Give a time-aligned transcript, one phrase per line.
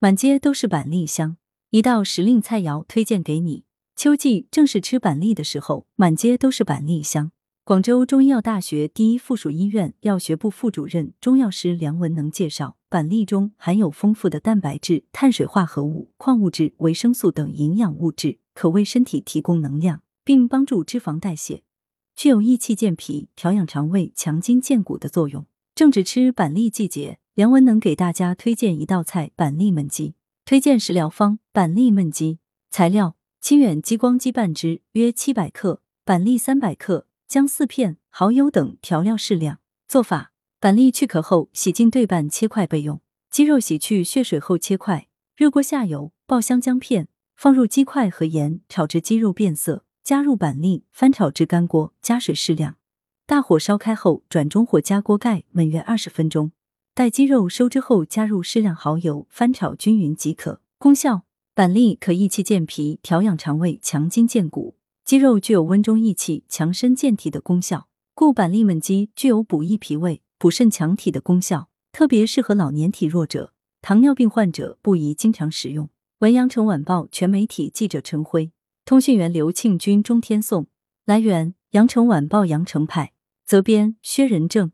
[0.00, 1.38] 满街都是板栗香，
[1.70, 3.64] 一道时令菜肴推荐给你。
[3.96, 7.32] 秋季正是吃板栗的时候，满街都是板栗香。
[7.64, 21.64] 广州中医药大学第一附属医院药学部副主任、中药师梁文能介绍，板栗中含有丰富的蛋白质、碳水化合物、矿物质、维生素等营养物质，可为身体提供能量，并帮助脂肪代谢，
[22.14, 25.44] 具有益气健脾、调养肠胃、强筋健骨的作用。
[25.74, 30.16] 正值吃板栗季节，梁文能给大家推荐一道菜——板栗焖鸡。
[30.44, 32.40] 推荐食疗方：板栗焖鸡。
[32.68, 37.06] 材料：清远鸡光鸡半只，约七百克；板栗三百克。
[37.28, 39.60] 姜四片、蚝油等调料适量。
[39.86, 43.00] 做法：板栗去壳后洗净对半切块备用。
[43.30, 45.06] 鸡肉洗去血水后切块。
[45.36, 52.74] 热锅下油，爆香姜片，放入鸡块和盐，炒至鸡肉变色，加入板栗，翻炒至干锅，加水适量。
[53.26, 56.50] 大火烧开后，转中火加锅盖焖约二十分钟。
[56.98, 60.60] 待鸡肉收汁后，加入适量蚝油，翻炒均匀即可。
[60.78, 61.22] 功效：
[61.54, 64.74] 板栗可益气健脾、调养肠胃、强筋健骨。
[65.04, 75.88] 鸡肉具有温中益气、强身健体的功效，故板栗焖鸡具有补益脾胃、补肾强体的功效，特别适合老年体弱者、糖尿病患者不宜经常食用。
[76.18, 78.50] 文阳城晚报全媒体记者陈辉，
[78.84, 80.66] 通讯员刘庆军、钟天颂。
[81.06, 83.12] 来源：阳城晚报阳城派，
[83.46, 84.72] 责编：薛仁正。